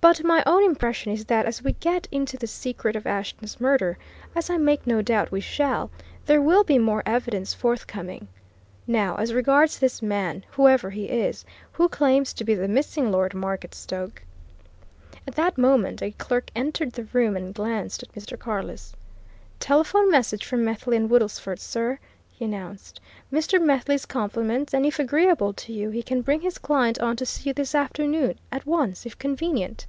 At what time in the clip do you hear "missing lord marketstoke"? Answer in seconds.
12.68-14.22